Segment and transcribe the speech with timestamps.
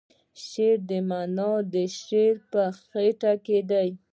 [0.03, 0.03] د
[0.49, 0.77] شعر
[1.09, 3.83] معنی د شاعر په خیټه کې ده.